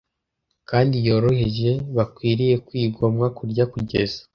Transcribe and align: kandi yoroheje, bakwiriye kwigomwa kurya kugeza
kandi 0.69 0.95
yoroheje, 1.07 1.71
bakwiriye 1.97 2.55
kwigomwa 2.67 3.25
kurya 3.37 3.63
kugeza 3.73 4.19